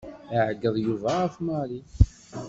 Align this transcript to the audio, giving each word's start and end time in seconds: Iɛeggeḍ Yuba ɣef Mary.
Iɛeggeḍ 0.33 0.75
Yuba 0.85 1.09
ɣef 1.21 1.35
Mary. 1.45 1.79